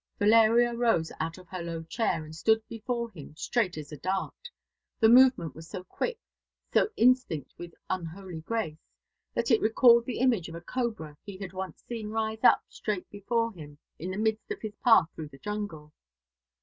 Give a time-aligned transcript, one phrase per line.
[0.17, 4.49] Valeria rose out of her low chair, and stood before him straight as a dart.
[4.99, 6.17] The movement was so quick,
[6.73, 8.79] so instinct with an unholy grace,
[9.35, 13.11] that it recalled the image of a cobra he had once seen rise up straight
[13.11, 15.93] before him in the midst of his path through the jungle.